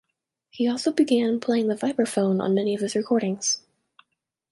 [0.49, 3.61] He also began playing the vibraphone on many of his recordings.